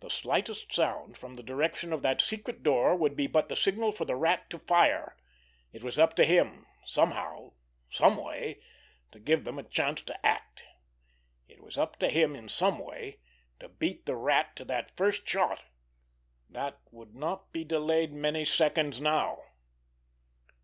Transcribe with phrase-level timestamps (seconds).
[0.00, 3.92] The slightest sound from the direction of that secret door would be but the signal
[3.92, 5.16] for the Rat to fire.
[5.72, 10.64] It was up to him—somehow—some way—to give them a chance to act.
[11.46, 13.20] It was up to him in some way
[13.60, 15.62] to beat the Rat to that first shot,
[16.50, 19.40] that would not be delayed many seconds now.